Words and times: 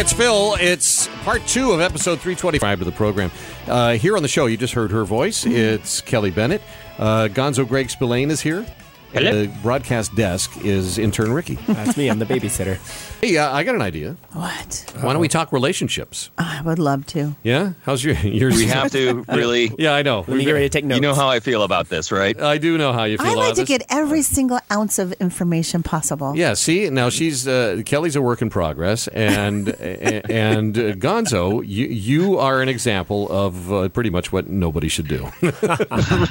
It's 0.00 0.12
Phil. 0.12 0.54
It's 0.60 1.08
part 1.24 1.44
two 1.48 1.72
of 1.72 1.80
episode 1.80 2.20
325 2.20 2.82
of 2.82 2.86
the 2.86 2.92
program. 2.92 3.32
Uh, 3.66 3.94
here 3.94 4.16
on 4.16 4.22
the 4.22 4.28
show, 4.28 4.46
you 4.46 4.56
just 4.56 4.72
heard 4.72 4.92
her 4.92 5.04
voice. 5.04 5.44
It's 5.44 6.00
Kelly 6.00 6.30
Bennett. 6.30 6.62
Uh, 7.00 7.26
Gonzo 7.26 7.66
Greg 7.66 7.90
Spillane 7.90 8.30
is 8.30 8.40
here. 8.40 8.64
Hello. 9.12 9.42
The 9.42 9.48
broadcast 9.62 10.14
desk 10.14 10.50
is 10.64 10.98
intern 10.98 11.32
Ricky. 11.32 11.54
That's 11.66 11.96
me. 11.96 12.08
I'm 12.10 12.18
the 12.18 12.26
babysitter. 12.26 12.76
hey, 13.22 13.38
uh, 13.38 13.50
I 13.50 13.64
got 13.64 13.74
an 13.74 13.80
idea. 13.80 14.16
What? 14.32 14.92
Why 15.00 15.12
don't 15.14 15.20
we 15.22 15.28
talk 15.28 15.50
relationships? 15.50 16.28
I 16.36 16.60
would 16.62 16.78
love 16.78 17.06
to. 17.08 17.34
Yeah? 17.42 17.72
How's 17.84 18.04
your 18.04 18.14
yours? 18.22 18.56
We 18.56 18.66
have 18.66 18.92
to 18.92 19.24
really. 19.28 19.72
Yeah, 19.78 19.94
I 19.94 20.02
know. 20.02 20.20
Let 20.28 20.36
me 20.36 20.44
get 20.44 20.52
ready 20.52 20.66
to 20.66 20.68
take 20.68 20.84
notes. 20.84 20.96
You 20.96 21.00
know 21.00 21.14
how 21.14 21.26
I 21.28 21.40
feel 21.40 21.62
about 21.62 21.88
this, 21.88 22.12
right? 22.12 22.38
I 22.38 22.58
do 22.58 22.76
know 22.76 22.92
how 22.92 23.04
you 23.04 23.16
feel 23.16 23.26
I 23.28 23.30
like 23.30 23.36
about 23.46 23.54
to 23.56 23.62
this. 23.62 23.68
get 23.68 23.86
every 23.88 24.20
single 24.20 24.60
ounce 24.70 24.98
of 24.98 25.12
information 25.14 25.82
possible. 25.82 26.36
Yeah, 26.36 26.52
see, 26.52 26.90
now 26.90 27.08
she's 27.08 27.48
uh, 27.48 27.80
Kelly's 27.86 28.14
a 28.14 28.20
work 28.20 28.42
in 28.42 28.50
progress, 28.50 29.08
and 29.08 29.68
a- 29.68 30.30
and 30.30 30.76
uh, 30.76 30.82
Gonzo, 30.92 31.66
you 31.66 31.86
you 31.86 32.38
are 32.38 32.60
an 32.60 32.68
example 32.68 33.26
of 33.30 33.72
uh, 33.72 33.88
pretty 33.88 34.10
much 34.10 34.32
what 34.32 34.48
nobody 34.48 34.88
should 34.88 35.08
do. 35.08 35.26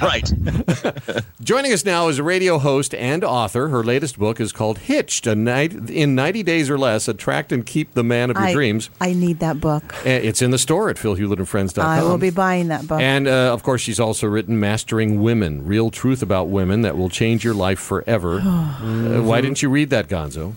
right. 0.02 0.32
Joining 1.42 1.74
us 1.74 1.84
now 1.84 2.08
is 2.10 2.20
a 2.20 2.24
radio 2.24 2.58
host 2.60 2.67
and 2.68 3.24
author. 3.24 3.70
Her 3.70 3.84
latest 3.84 4.20
book 4.20 4.42
is 4.42 4.52
called 4.52 4.80
Hitched: 4.80 5.26
A 5.26 5.36
Night 5.36 5.74
in 5.90 6.16
90 6.16 6.44
Days 6.44 6.70
or 6.70 6.78
Less. 6.78 7.08
Attract 7.08 7.52
and 7.52 7.66
keep 7.66 7.94
the 7.94 8.04
man 8.04 8.30
of 8.30 8.36
your 8.36 8.48
I, 8.48 8.54
dreams. 8.54 8.90
I 9.00 9.14
need 9.14 9.40
that 9.40 9.62
book. 9.62 9.84
Uh, 10.06 10.10
It's 10.10 10.42
in 10.42 10.52
the 10.52 10.58
store 10.58 10.90
at 10.90 10.98
philhulettandfriends.com. 10.98 11.86
I 11.86 12.04
will 12.04 12.18
be 12.18 12.30
buying 12.30 12.68
that 12.68 12.86
book. 12.88 13.00
And 13.00 13.28
uh, 13.28 13.54
of 13.54 13.64
course, 13.64 13.82
she's 13.82 14.00
also 14.00 14.28
written 14.28 14.60
Mastering 14.60 15.22
Women, 15.22 15.66
Real 15.66 15.90
Truth 15.90 16.22
About 16.22 16.50
Women 16.50 16.82
That 16.82 16.98
Will 16.98 17.10
Change 17.10 17.46
Your 17.46 17.54
Life 17.54 17.80
Forever. 17.80 18.40
uh, 18.42 19.22
why 19.22 19.40
didn't 19.42 19.62
you 19.62 19.70
read 19.70 19.90
that, 19.92 20.10
Gonzo? 20.10 20.56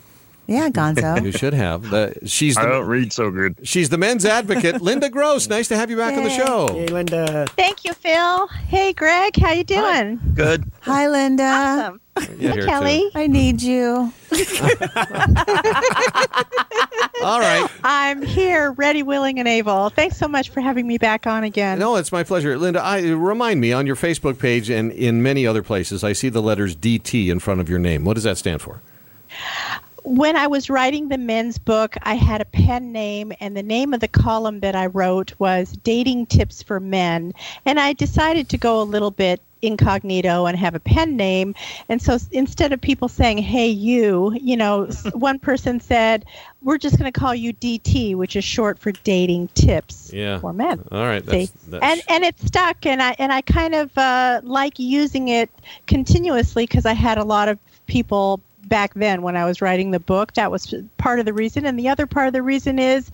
Yeah, 0.50 0.68
Gonzo. 0.68 1.24
You 1.30 1.30
should 1.30 1.54
have. 1.54 1.90
The, 1.90 2.18
she's 2.26 2.58
I 2.58 2.66
don't 2.66 2.86
read 2.86 3.12
so 3.12 3.30
good. 3.30 3.56
She's 3.62 3.88
the 3.88 3.98
men's 3.98 4.24
advocate, 4.24 4.80
Linda 4.82 5.08
Gross. 5.08 5.48
Nice 5.48 5.68
to 5.68 5.76
have 5.76 5.90
you 5.90 5.96
back 5.96 6.16
on 6.16 6.24
the 6.24 6.30
show. 6.30 6.74
Hey, 6.74 6.88
Linda. 6.88 7.46
Thank 7.56 7.84
you, 7.84 7.92
Phil. 7.92 8.48
Hey, 8.48 8.92
Greg. 8.92 9.36
How 9.36 9.52
you 9.52 9.62
doing? 9.62 10.20
Good. 10.34 10.64
Hi, 10.80 11.08
Linda. 11.08 11.44
Awesome. 11.44 12.00
Yeah, 12.36 12.52
here, 12.52 12.66
Kelly. 12.66 13.10
I 13.14 13.28
need 13.28 13.62
you. 13.62 14.12
All 17.22 17.38
right. 17.38 17.68
I'm 17.84 18.22
here, 18.22 18.72
ready, 18.72 19.04
willing, 19.04 19.38
and 19.38 19.46
able. 19.46 19.90
Thanks 19.90 20.16
so 20.16 20.26
much 20.26 20.50
for 20.50 20.60
having 20.60 20.86
me 20.86 20.98
back 20.98 21.28
on 21.28 21.44
again. 21.44 21.78
No, 21.78 21.96
it's 21.96 22.10
my 22.10 22.24
pleasure. 22.24 22.58
Linda, 22.58 22.82
I, 22.82 23.08
remind 23.10 23.60
me 23.60 23.72
on 23.72 23.86
your 23.86 23.96
Facebook 23.96 24.38
page 24.38 24.68
and 24.68 24.90
in 24.90 25.22
many 25.22 25.46
other 25.46 25.62
places, 25.62 26.02
I 26.02 26.12
see 26.12 26.28
the 26.28 26.42
letters 26.42 26.74
DT 26.74 27.28
in 27.28 27.38
front 27.38 27.60
of 27.60 27.68
your 27.68 27.78
name. 27.78 28.04
What 28.04 28.14
does 28.14 28.24
that 28.24 28.36
stand 28.36 28.62
for? 28.62 28.80
When 30.04 30.36
I 30.36 30.46
was 30.46 30.70
writing 30.70 31.08
the 31.08 31.18
men's 31.18 31.58
book, 31.58 31.96
I 32.02 32.14
had 32.14 32.40
a 32.40 32.44
pen 32.46 32.92
name, 32.92 33.32
and 33.40 33.56
the 33.56 33.62
name 33.62 33.92
of 33.94 34.00
the 34.00 34.08
column 34.08 34.60
that 34.60 34.74
I 34.74 34.86
wrote 34.86 35.32
was 35.38 35.72
Dating 35.84 36.26
Tips 36.26 36.62
for 36.62 36.80
Men. 36.80 37.32
And 37.64 37.78
I 37.78 37.92
decided 37.92 38.48
to 38.50 38.58
go 38.58 38.80
a 38.80 38.84
little 38.84 39.10
bit 39.10 39.40
incognito 39.62 40.46
and 40.46 40.58
have 40.58 40.74
a 40.74 40.80
pen 40.80 41.16
name. 41.16 41.54
And 41.88 42.00
so 42.00 42.18
instead 42.32 42.72
of 42.72 42.80
people 42.80 43.08
saying, 43.08 43.38
hey, 43.38 43.68
you, 43.68 44.34
you 44.40 44.56
know, 44.56 44.86
one 45.12 45.38
person 45.38 45.80
said, 45.80 46.24
we're 46.62 46.78
just 46.78 46.98
going 46.98 47.10
to 47.10 47.18
call 47.18 47.34
you 47.34 47.52
DT, 47.52 48.16
which 48.16 48.36
is 48.36 48.44
short 48.44 48.78
for 48.78 48.92
Dating 48.92 49.48
Tips 49.48 50.12
Yeah. 50.12 50.38
for 50.38 50.52
Men. 50.52 50.82
All 50.90 51.04
right. 51.04 51.24
That's, 51.24 51.50
that's, 51.68 51.84
and 51.84 52.02
and 52.08 52.24
it 52.24 52.38
stuck 52.40 52.84
and 52.86 53.02
i 53.02 53.14
and 53.18 53.32
i 53.32 53.40
kind 53.42 53.74
of 53.74 53.96
uh, 53.96 54.40
like 54.42 54.78
using 54.78 55.28
it 55.28 55.50
continuously 55.86 56.64
because 56.64 56.86
i 56.86 56.92
had 56.92 57.18
a 57.18 57.24
lot 57.24 57.48
of 57.48 57.58
people 57.86 58.40
back 58.64 58.92
then 58.94 59.22
when 59.22 59.36
i 59.36 59.44
was 59.44 59.62
writing 59.62 59.90
the 59.90 60.00
book 60.00 60.34
that 60.34 60.50
was 60.50 60.74
part 60.98 61.18
of 61.18 61.26
the 61.26 61.32
reason. 61.32 61.66
And 61.66 61.78
the 61.78 61.88
other 61.88 62.06
part 62.06 62.26
of 62.26 62.32
the 62.32 62.42
reason 62.42 62.78
is 62.78 63.10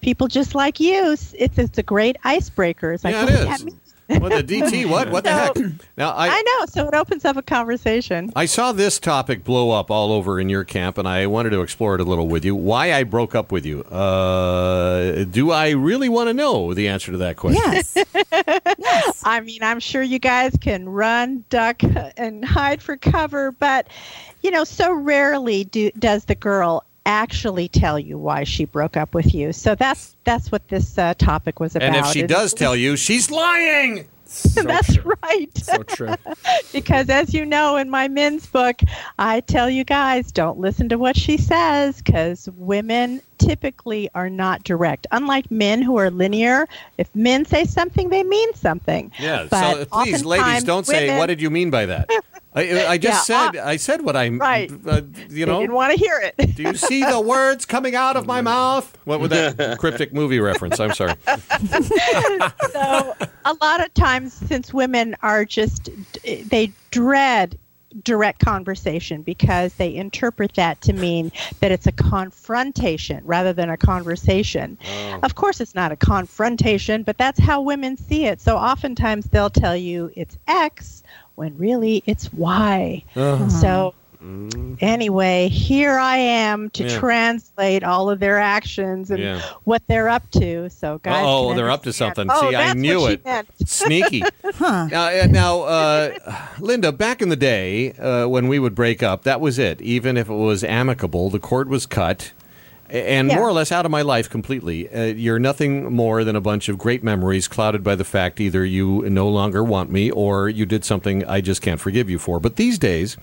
people 0.00 0.28
just 0.28 0.54
like 0.54 0.80
you. 0.80 1.12
It's 1.12 1.34
it's 1.58 1.78
a 1.78 1.82
great 1.82 2.16
icebreaker. 2.24 2.92
It's 2.92 3.04
like 3.04 3.14
yeah, 3.14 3.24
what 3.24 3.32
it 3.32 3.36
does 3.36 3.62
that 3.62 3.68
is. 3.68 3.74
Mean? 4.10 4.20
What 4.20 4.32
the 4.32 4.42
DT? 4.42 4.88
What? 4.88 5.10
What 5.10 5.24
the 5.24 5.30
heck? 5.30 5.56
Now 5.96 6.10
I, 6.10 6.28
I, 6.28 6.42
know 6.42 6.66
so 6.66 6.88
it 6.88 6.94
opens 6.94 7.24
up 7.24 7.36
a 7.36 7.42
conversation 7.42 8.30
I 8.36 8.46
saw 8.46 8.72
this 8.72 8.98
topic 8.98 9.44
blow 9.44 9.70
up 9.70 9.90
all 9.90 10.12
over 10.12 10.40
in 10.40 10.48
your 10.48 10.64
camp, 10.64 10.98
and 10.98 11.06
I 11.06 11.26
wanted 11.26 11.50
to 11.50 11.62
explore 11.62 11.94
it 11.94 12.00
a 12.00 12.04
little 12.04 12.28
with 12.28 12.44
you. 12.44 12.54
Why 12.54 12.92
I 12.92 13.04
broke 13.04 13.34
up 13.34 13.52
with 13.52 13.66
you? 13.66 13.82
Uh, 13.82 15.24
do 15.24 15.50
I 15.50 15.70
really 15.70 16.08
want 16.08 16.28
to 16.28 16.34
know 16.34 16.74
the 16.74 16.88
answer 16.88 17.12
to 17.12 17.18
that 17.18 17.36
question? 17.36 17.62
Yes. 17.64 17.96
yes. 18.78 19.22
I 19.24 19.40
mean, 19.40 19.62
I'm 19.62 19.80
sure 19.80 20.02
you 20.02 20.18
guys 20.18 20.56
can 20.60 20.88
run, 20.88 21.44
duck, 21.50 21.82
and 22.16 22.44
hide 22.44 22.82
for 22.82 22.96
cover, 22.96 23.52
but 23.52 23.88
you 24.42 24.50
know, 24.50 24.64
so 24.64 24.92
rarely 24.92 25.64
do, 25.64 25.90
does 25.98 26.24
the 26.24 26.34
girl 26.34 26.84
actually 27.06 27.68
tell 27.68 27.98
you 27.98 28.18
why 28.18 28.44
she 28.44 28.64
broke 28.64 28.96
up 28.96 29.14
with 29.14 29.34
you. 29.34 29.52
So 29.52 29.74
that's 29.74 30.16
that's 30.24 30.52
what 30.52 30.66
this 30.68 30.98
uh, 30.98 31.14
topic 31.14 31.60
was 31.60 31.76
about. 31.76 31.86
And 31.86 31.96
if 31.96 32.06
she 32.06 32.22
does 32.22 32.54
tell 32.54 32.76
you, 32.76 32.96
she's 32.96 33.30
lying. 33.30 34.08
So 34.30 34.62
that's 34.62 34.94
true. 34.94 35.12
right. 35.24 35.58
So 35.58 35.82
true. 35.82 36.14
because 36.72 37.08
as 37.08 37.34
you 37.34 37.44
know, 37.44 37.76
in 37.76 37.90
my 37.90 38.06
men's 38.06 38.46
book, 38.46 38.80
I 39.18 39.40
tell 39.40 39.68
you 39.68 39.82
guys 39.82 40.30
don't 40.30 40.60
listen 40.60 40.88
to 40.90 40.98
what 40.98 41.16
she 41.16 41.36
says 41.36 42.00
because 42.00 42.48
women 42.54 43.20
typically 43.38 44.08
are 44.14 44.30
not 44.30 44.62
direct. 44.62 45.08
Unlike 45.10 45.50
men 45.50 45.82
who 45.82 45.96
are 45.96 46.12
linear, 46.12 46.68
if 46.96 47.12
men 47.16 47.44
say 47.44 47.64
something, 47.64 48.08
they 48.10 48.22
mean 48.22 48.54
something. 48.54 49.10
Yeah. 49.18 49.48
But 49.50 49.74
so 49.74 49.84
please, 49.86 50.24
ladies, 50.24 50.62
don't 50.62 50.86
say 50.86 51.18
what 51.18 51.26
did 51.26 51.42
you 51.42 51.50
mean 51.50 51.70
by 51.70 51.86
that. 51.86 52.08
I, 52.52 52.86
I 52.86 52.98
just 52.98 53.28
Yeah, 53.28 53.50
said 53.52 53.56
I 53.60 53.76
said 53.76 54.02
what 54.02 54.16
I 54.16 54.28
Right. 54.28 54.70
Uh, 54.70 55.02
you 55.28 55.28
They 55.28 55.44
know. 55.46 55.60
didn't 55.60 55.74
want 55.74 55.92
to 55.92 55.98
hear 55.98 56.18
it. 56.18 56.54
Do 56.56 56.62
you 56.64 56.74
see 56.74 57.04
the 57.04 57.20
words 57.20 57.64
coming 57.64 57.94
out 57.94 58.16
of 58.16 58.26
my 58.26 58.40
mouth? 58.54 58.96
What 59.04 59.20
was 59.20 59.30
that 59.30 59.78
cryptic 59.78 60.12
movie 60.12 60.40
reference? 60.40 60.80
I'm 60.80 60.92
sorry. 60.92 61.14
so 62.72 63.14
a 63.44 63.54
lot 63.60 63.84
of 63.84 63.92
times 63.94 64.34
since 64.34 64.74
women 64.74 65.16
are 65.22 65.44
just 65.44 65.90
they 66.24 66.72
dread 66.90 67.56
direct 68.04 68.38
conversation 68.44 69.20
because 69.22 69.74
they 69.74 69.92
interpret 69.92 70.54
that 70.54 70.80
to 70.80 70.92
mean 70.92 71.32
that 71.58 71.72
it's 71.72 71.88
a 71.88 71.92
confrontation 71.92 73.20
rather 73.24 73.52
than 73.52 73.68
a 73.68 73.76
conversation. 73.76 74.78
Of 75.24 75.34
course 75.34 75.60
it's 75.60 75.74
not 75.74 75.90
a 75.90 75.96
confrontation, 75.96 77.02
but 77.02 77.18
that's 77.18 77.40
how 77.40 77.60
women 77.62 77.96
see 77.96 78.26
it. 78.26 78.40
So 78.40 78.56
oftentimes 78.56 79.26
they'll 79.26 79.50
tell 79.50 79.76
you 79.76 80.10
it's 80.14 80.38
X 80.46 81.02
when 81.40 81.56
really 81.56 82.02
it's 82.04 82.30
Y. 82.34 83.02
So 83.14 83.94
anyway, 84.82 85.48
here 85.48 85.98
I 85.98 86.18
am 86.18 86.68
to 86.70 86.84
Yeah. 86.84 86.98
translate 86.98 87.82
all 87.82 88.10
of 88.10 88.20
their 88.20 88.38
actions 88.38 89.10
and 89.10 89.22
Yeah. 89.22 89.40
what 89.64 89.82
they're 89.86 90.10
up 90.10 90.30
to. 90.32 90.68
So 90.68 90.98
guys, 91.02 91.24
Oh, 91.26 91.54
they're 91.54 91.70
up 91.70 91.82
to 91.84 91.92
something. 91.94 92.26
Oh, 92.30 92.50
See, 92.50 92.54
I 92.56 92.74
knew 92.74 93.06
it. 93.06 93.24
meant. 93.24 93.48
Sneaky. 93.66 94.22
Now, 94.60 94.84
uh, 95.06 95.26
now 95.30 95.60
uh, 95.62 96.10
Linda, 96.58 96.92
back 96.92 97.22
in 97.22 97.30
the 97.30 97.36
day 97.36 97.92
uh, 97.92 98.26
when 98.26 98.46
we 98.46 98.58
would 98.58 98.74
break 98.74 99.02
up, 99.02 99.22
that 99.24 99.40
was 99.40 99.58
it. 99.58 99.80
Even 99.80 100.18
if 100.18 100.28
it 100.28 100.34
was 100.34 100.62
amicable, 100.62 101.30
the 101.30 101.38
cord 101.40 101.70
was 101.70 101.86
cut. 101.86 102.32
A- 102.90 103.10
And 103.10 103.28
Yeah. 103.28 103.36
more 103.36 103.48
or 103.48 103.52
less 103.52 103.70
out 103.72 103.84
of 103.84 103.90
my 103.90 104.02
life 104.02 104.28
completely. 104.28 104.88
Uh, 104.92 105.04
you're 105.04 105.38
nothing 105.38 105.92
more 105.94 106.24
than 106.24 106.36
a 106.36 106.40
bunch 106.40 106.68
of 106.68 106.76
great 106.78 107.02
memories 107.04 107.48
clouded 107.48 107.82
by 107.84 107.94
the 107.94 108.04
fact 108.04 108.40
either 108.40 108.64
you 108.64 109.08
no 109.08 109.28
longer 109.28 109.62
want 109.64 109.90
me 109.90 110.10
or 110.10 110.48
you 110.48 110.66
did 110.66 110.84
something 110.84 111.24
I 111.26 111.40
just 111.40 111.62
can't 111.62 111.80
forgive 111.80 112.10
you 112.10 112.18
for. 112.18 112.40
But 112.40 112.56
these 112.56 112.78
days, 112.78 113.16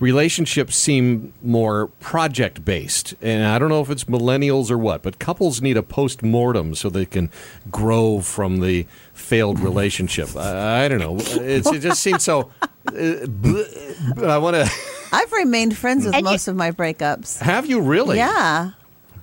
relationships 0.00 0.76
seem 0.76 1.32
more 1.42 1.86
project 2.00 2.64
based. 2.64 3.14
And 3.22 3.44
I 3.44 3.58
don't 3.58 3.68
know 3.68 3.80
if 3.82 3.90
it's 3.90 4.04
millennials 4.04 4.70
or 4.70 4.78
what, 4.78 5.02
but 5.02 5.18
couples 5.18 5.60
need 5.62 5.76
a 5.76 5.82
post 5.82 6.22
mortem 6.22 6.74
so 6.74 6.90
they 6.90 7.06
can 7.06 7.30
grow 7.70 8.20
from 8.20 8.60
the 8.60 8.86
failed 9.12 9.60
relationship. 9.60 10.34
I, 10.36 10.84
I 10.84 10.88
don't 10.88 10.98
know. 10.98 11.16
It's, 11.18 11.70
it 11.70 11.80
just 11.80 12.02
seems 12.02 12.22
so. 12.24 12.50
Uh, 12.88 12.92
bleh. 13.26 14.24
I 14.28 14.38
want 14.38 14.56
to. 14.56 14.70
I've 15.12 15.30
remained 15.32 15.76
friends 15.76 16.04
with 16.04 16.14
And 16.14 16.24
you- 16.24 16.30
most 16.32 16.48
of 16.48 16.56
my 16.56 16.72
breakups. 16.72 17.38
Have 17.40 17.66
you 17.66 17.80
really? 17.80 18.16
Yeah. 18.16 18.70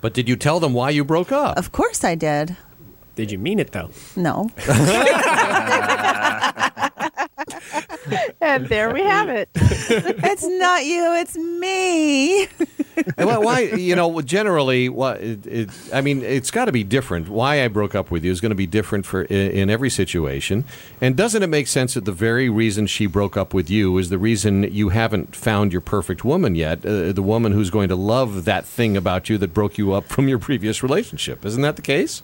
But 0.00 0.14
did 0.14 0.28
you 0.28 0.36
tell 0.36 0.60
them 0.60 0.72
why 0.72 0.90
you 0.90 1.04
broke 1.04 1.30
up? 1.32 1.58
Of 1.58 1.72
course 1.72 2.04
I 2.04 2.14
did. 2.14 2.56
Did 3.16 3.30
you 3.30 3.38
mean 3.38 3.58
it 3.58 3.72
though? 3.72 3.90
No. 4.16 4.50
And 8.40 8.66
there 8.68 8.92
we 8.92 9.02
have 9.02 9.28
it. 9.28 9.50
it's 9.54 10.46
not 10.46 10.84
you, 10.86 11.14
it's 11.14 11.36
me. 11.36 12.44
And 13.16 13.28
why, 13.28 13.38
why? 13.38 13.60
You 13.60 13.94
know, 13.94 14.20
generally, 14.22 14.88
what? 14.88 15.20
It, 15.20 15.46
it, 15.46 15.70
I 15.92 16.00
mean, 16.00 16.22
it's 16.22 16.50
got 16.50 16.66
to 16.66 16.72
be 16.72 16.84
different. 16.84 17.28
Why 17.28 17.62
I 17.62 17.68
broke 17.68 17.94
up 17.94 18.10
with 18.10 18.24
you 18.24 18.32
is 18.32 18.40
going 18.40 18.50
to 18.50 18.56
be 18.56 18.66
different 18.66 19.04
for 19.04 19.22
in, 19.22 19.50
in 19.50 19.70
every 19.70 19.90
situation. 19.90 20.64
And 21.00 21.16
doesn't 21.16 21.42
it 21.42 21.48
make 21.48 21.66
sense 21.66 21.94
that 21.94 22.04
the 22.04 22.12
very 22.12 22.48
reason 22.48 22.86
she 22.86 23.06
broke 23.06 23.36
up 23.36 23.52
with 23.52 23.68
you 23.68 23.96
is 23.98 24.08
the 24.08 24.18
reason 24.18 24.62
you 24.72 24.88
haven't 24.90 25.36
found 25.36 25.72
your 25.72 25.82
perfect 25.82 26.24
woman 26.24 26.54
yet? 26.54 26.84
Uh, 26.84 27.12
the 27.12 27.22
woman 27.22 27.52
who's 27.52 27.70
going 27.70 27.88
to 27.88 27.96
love 27.96 28.44
that 28.46 28.64
thing 28.64 28.96
about 28.96 29.28
you 29.28 29.36
that 29.38 29.52
broke 29.52 29.76
you 29.76 29.92
up 29.92 30.06
from 30.06 30.28
your 30.28 30.38
previous 30.38 30.82
relationship. 30.82 31.44
Isn't 31.44 31.62
that 31.62 31.76
the 31.76 31.82
case? 31.82 32.22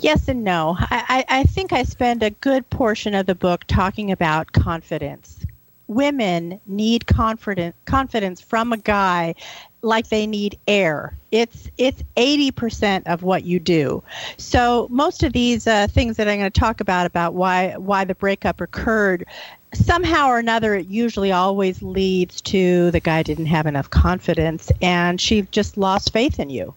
Yes 0.00 0.28
and 0.28 0.44
no. 0.44 0.76
I, 0.78 1.24
I, 1.28 1.42
think 1.44 1.72
I 1.72 1.82
spend 1.82 2.22
a 2.22 2.30
good 2.30 2.68
portion 2.70 3.14
of 3.14 3.26
the 3.26 3.34
book 3.34 3.64
talking 3.66 4.12
about 4.12 4.52
confidence. 4.52 5.44
Women 5.88 6.60
need 6.66 7.06
confident, 7.06 7.74
confidence 7.84 8.40
from 8.40 8.72
a 8.72 8.76
guy 8.76 9.34
like 9.82 10.08
they 10.08 10.26
need 10.26 10.58
air 10.66 11.16
It's 11.30 11.70
it's 11.78 12.02
eighty 12.16 12.50
percent 12.50 13.06
of 13.06 13.22
what 13.22 13.44
you 13.44 13.60
do. 13.60 14.02
So 14.36 14.88
most 14.90 15.22
of 15.22 15.32
these 15.32 15.66
uh, 15.66 15.86
things 15.88 16.16
that 16.16 16.28
I'm 16.28 16.38
going 16.38 16.50
to 16.50 16.60
talk 16.60 16.80
about 16.80 17.06
about 17.06 17.34
why 17.34 17.74
why 17.76 18.04
the 18.04 18.14
breakup 18.14 18.60
occurred, 18.60 19.24
somehow 19.72 20.28
or 20.28 20.38
another, 20.38 20.74
it 20.74 20.88
usually 20.88 21.32
always 21.32 21.82
leads 21.82 22.40
to 22.42 22.90
the 22.90 23.00
guy 23.00 23.22
didn't 23.22 23.46
have 23.46 23.66
enough 23.66 23.90
confidence 23.90 24.70
and 24.82 25.20
she 25.20 25.42
just 25.50 25.76
lost 25.76 26.12
faith 26.12 26.38
in 26.38 26.50
you. 26.50 26.74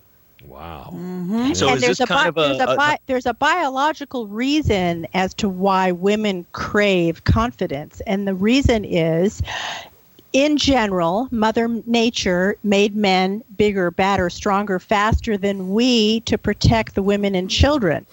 Wow. 0.51 0.93
So 1.53 1.67
and 1.69 1.75
is 1.75 1.81
there's 1.81 1.99
this 1.99 2.01
a, 2.01 2.07
kind 2.07 2.25
bi- 2.25 2.29
of 2.29 2.37
a, 2.37 2.41
there's, 2.41 2.59
a 2.59 2.67
a- 2.67 2.75
bi- 2.75 2.97
there's 3.07 3.25
a 3.25 3.33
biological 3.33 4.27
reason 4.27 5.07
as 5.13 5.33
to 5.35 5.49
why 5.49 5.91
women 5.91 6.45
crave 6.53 7.23
confidence, 7.23 8.01
and 8.05 8.27
the 8.27 8.35
reason 8.35 8.85
is. 8.85 9.41
In 10.33 10.57
general, 10.57 11.27
Mother 11.31 11.67
Nature 11.85 12.55
made 12.63 12.95
men 12.95 13.43
bigger, 13.57 13.91
badder, 13.91 14.29
stronger, 14.29 14.79
faster 14.79 15.37
than 15.37 15.71
we 15.71 16.21
to 16.21 16.37
protect 16.37 16.95
the 16.95 17.01
women 17.03 17.35
and 17.35 17.49
children. 17.49 18.05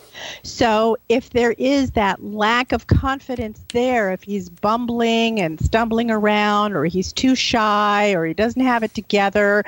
So, 0.43 0.97
if 1.09 1.31
there 1.31 1.53
is 1.53 1.93
that 1.93 2.23
lack 2.23 2.73
of 2.73 2.87
confidence 2.89 3.65
there, 3.73 4.13
if 4.13 4.23
he's 4.23 4.49
bumbling 4.49 5.41
and 5.41 5.61
stumbling 5.61 6.11
around, 6.11 6.73
or 6.73 6.85
he's 6.87 7.13
too 7.13 7.37
shy, 7.37 8.13
or 8.15 8.25
he 8.25 8.35
doesn't 8.35 8.63
have 8.63 8.83
it 8.83 8.95
together, 8.95 9.63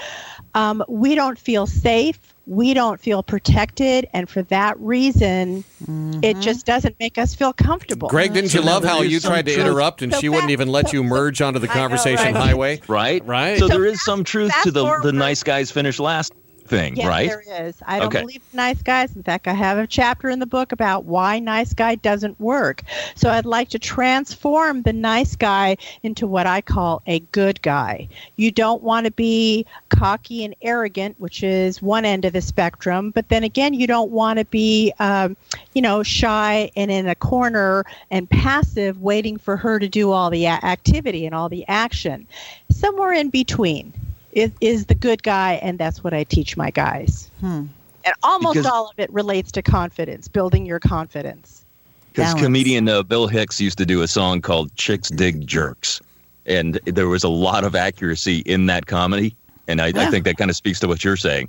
um, 0.55 0.83
we 0.89 1.15
don't 1.15 1.39
feel 1.39 1.67
safe. 1.67 2.35
We 2.51 2.75
don't 2.75 3.01
feel 3.01 3.23
protected. 3.23 4.09
And 4.13 4.29
for 4.29 4.43
that 4.43 4.77
reason, 4.81 5.59
it 5.59 5.87
mm-hmm. 5.87 6.41
just 6.41 6.67
doesn't 6.67 6.99
make 6.99 7.17
us 7.17 7.33
feel 7.33 7.53
comfortable. 7.53 8.09
Greg, 8.09 8.33
didn't 8.33 8.53
you 8.53 8.61
love 8.61 8.83
how 8.83 9.03
you 9.03 9.21
tried 9.21 9.47
to 9.47 9.55
truth. 9.55 9.67
interrupt 9.67 10.03
and 10.03 10.13
So 10.13 10.19
she 10.19 10.29
wouldn't 10.29 10.51
even 10.51 10.67
let 10.67 10.93
you 10.93 11.05
merge 11.05 11.41
onto 11.41 11.61
the 11.61 11.71
I 11.71 11.75
know, 11.75 11.81
conversation 11.81 12.35
right? 12.35 12.35
highway? 12.35 12.81
right? 12.89 13.25
Right. 13.25 13.57
So, 13.57 13.69
So 13.69 13.75
there 13.79 13.87
is 13.87 14.03
some 14.03 14.25
truth 14.25 14.53
to 14.65 14.73
the 14.73 14.99
the 15.03 15.13
nice 15.13 15.45
guys 15.45 15.71
finish 15.71 16.01
last 16.01 16.33
thing, 16.71 16.97
Yes, 16.97 17.09
right? 17.09 17.29
there 17.29 17.67
is. 17.67 17.83
I 17.87 17.99
don't 18.01 18.09
Okay. 18.09 18.21
believe 18.21 18.43
in 18.53 18.57
nice 18.57 18.83
guys. 18.83 19.15
In 19.17 19.23
fact, 19.23 19.49
I 19.49 19.53
have 19.53 19.79
a 19.79 19.87
chapter 19.87 20.29
in 20.31 20.39
the 20.39 20.47
book 20.47 20.73
about 20.73 21.05
why 21.05 21.39
nice 21.41 21.75
guy 21.75 21.97
doesn't 21.97 22.41
work. 22.41 22.83
So 23.17 23.29
I'd 23.31 23.45
like 23.45 23.69
to 23.71 23.79
transform 23.79 24.83
the 24.83 24.93
nice 24.93 25.37
guy 25.37 25.77
into 26.03 26.27
what 26.27 26.47
I 26.47 26.61
call 26.63 27.03
a 27.07 27.21
good 27.33 27.61
guy. 27.63 28.09
You 28.37 28.51
don't 28.53 28.83
want 28.83 29.07
to 29.07 29.13
be 29.13 29.67
cocky 29.91 30.45
and 30.45 30.55
arrogant, 30.63 31.17
which 31.19 31.43
is 31.43 31.83
one 31.83 32.05
end 32.05 32.25
of 32.25 32.33
the 32.33 32.41
spectrum. 32.41 33.11
But 33.11 33.29
then 33.29 33.43
again, 33.45 33.75
you 33.75 33.87
don't 33.87 34.11
want 34.11 34.39
to 34.39 34.45
be, 34.47 34.93
um, 35.01 35.37
you 35.75 35.83
know, 35.83 36.03
shy 36.03 36.71
and 36.77 36.91
in 36.91 37.09
a 37.09 37.15
corner 37.17 37.85
and 38.11 38.31
passive, 38.31 39.01
waiting 39.03 39.37
for 39.39 39.57
her 39.57 39.79
to 39.79 39.89
do 39.89 40.13
all 40.13 40.31
the 40.31 40.45
a- 40.47 40.65
activity 40.65 41.27
and 41.27 41.35
all 41.35 41.49
the 41.49 41.67
action. 41.69 42.27
Somewhere 42.71 43.13
in 43.13 43.31
between 43.31 43.93
is, 44.33 44.51
is 44.61 44.87
the 44.87 44.95
good 44.95 45.23
guy, 45.23 45.55
and 45.55 45.79
that's 45.79 46.03
what 46.05 46.15
I 46.15 46.25
teach 46.25 46.57
my 46.57 46.71
guys. 46.71 47.31
Hmm. 47.41 47.67
And 48.05 48.15
almost 48.23 48.55
Because- 48.55 48.71
all 48.71 48.89
of 48.89 48.99
it 48.99 49.13
relates 49.13 49.53
to 49.53 49.63
confidence, 49.63 50.29
building 50.29 50.67
your 50.67 50.79
confidence. 50.79 51.65
Because 52.13 52.35
comedian 52.35 52.89
uh, 52.89 53.05
Bill 53.05 53.29
Hicks 53.29 53.61
used 53.61 53.79
to 53.79 53.87
do 53.87 54.03
a 54.03 54.09
song 54.09 54.41
called 54.41 54.75
"Chicks 54.75 55.11
Dig 55.11 55.47
Jerks," 55.47 56.01
and 56.45 56.81
there 56.85 57.09
was 57.09 57.23
a 57.23 57.29
lot 57.29 57.63
of 57.63 57.77
accuracy 57.77 58.39
in 58.41 58.67
that 58.67 58.87
comedy, 58.87 59.37
and 59.69 59.81
I, 59.81 59.93
I 59.95 60.11
think 60.11 60.25
that 60.25 60.37
kind 60.37 60.51
of 60.51 60.57
speaks 60.57 60.81
to 60.81 60.89
what 60.89 61.05
you're 61.05 61.17
saying. 61.17 61.49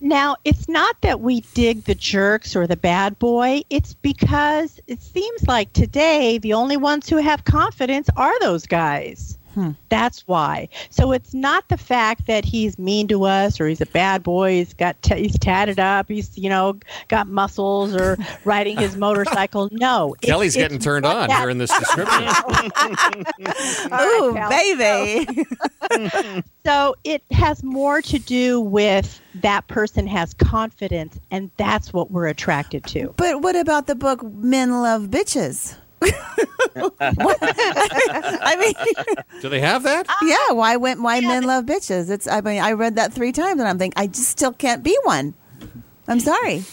Now, 0.00 0.36
it's 0.44 0.68
not 0.68 1.00
that 1.00 1.20
we 1.20 1.40
dig 1.54 1.84
the 1.84 1.94
jerks 1.94 2.54
or 2.54 2.66
the 2.66 2.76
bad 2.76 3.18
boy. 3.18 3.62
It's 3.70 3.94
because 3.94 4.78
it 4.86 5.02
seems 5.02 5.48
like 5.48 5.72
today 5.72 6.38
the 6.38 6.52
only 6.52 6.76
ones 6.76 7.08
who 7.08 7.16
have 7.16 7.44
confidence 7.44 8.08
are 8.16 8.38
those 8.40 8.66
guys. 8.66 9.38
Hmm. 9.54 9.70
That's 9.88 10.26
why. 10.26 10.68
So 10.90 11.12
it's 11.12 11.32
not 11.32 11.68
the 11.68 11.76
fact 11.76 12.26
that 12.26 12.44
he's 12.44 12.78
mean 12.78 13.06
to 13.08 13.24
us 13.24 13.60
or 13.60 13.68
he's 13.68 13.80
a 13.80 13.86
bad 13.86 14.22
boy. 14.24 14.52
He's 14.54 14.74
got 14.74 15.00
t- 15.02 15.14
he's 15.22 15.38
tatted 15.38 15.78
up. 15.78 16.08
He's 16.08 16.36
you 16.36 16.48
know 16.50 16.78
got 17.08 17.28
muscles 17.28 17.94
or 17.94 18.18
riding 18.44 18.76
his 18.76 18.96
motorcycle. 18.96 19.68
No, 19.72 20.14
it's- 20.14 20.28
Kelly's 20.28 20.56
it's 20.56 20.62
getting 20.62 20.78
turned 20.80 21.06
on 21.06 21.28
that- 21.28 21.40
hearing 21.40 21.58
this 21.58 21.70
description. 21.78 22.24
Ooh, 23.92 24.32
right, 24.32 24.34
Cal. 24.34 24.50
baby. 24.50 25.44
So 26.66 26.96
it 27.04 27.22
has 27.30 27.62
more 27.62 28.02
to 28.02 28.18
do 28.18 28.60
with 28.60 29.20
that 29.36 29.66
person 29.68 30.06
has 30.06 30.34
confidence, 30.34 31.18
and 31.30 31.50
that's 31.56 31.92
what 31.92 32.10
we're 32.10 32.26
attracted 32.26 32.84
to. 32.86 33.14
but 33.16 33.42
what 33.42 33.54
about 33.56 33.86
the 33.86 33.94
book 33.94 34.22
Men 34.22 34.70
Love 34.82 35.04
Bitches? 35.04 35.76
What? 36.74 36.94
I 37.00 38.56
mean, 38.58 38.74
Do 39.40 39.48
they 39.48 39.60
have 39.60 39.82
that? 39.84 40.08
Um, 40.08 40.16
yeah. 40.28 40.52
Why 40.52 40.76
went? 40.76 41.00
Why 41.02 41.16
Yeah, 41.18 41.28
men 41.28 41.42
but- 41.42 41.48
love 41.48 41.64
bitches? 41.66 42.10
It's. 42.10 42.26
I 42.26 42.40
mean, 42.40 42.60
I 42.62 42.72
read 42.72 42.96
that 42.96 43.12
three 43.12 43.32
times, 43.32 43.60
and 43.60 43.68
I'm 43.68 43.78
thinking, 43.78 44.00
I 44.02 44.06
just 44.08 44.28
still 44.28 44.52
can't 44.52 44.82
be 44.82 44.96
one. 45.04 45.34
I'm 46.08 46.20
sorry. 46.20 46.64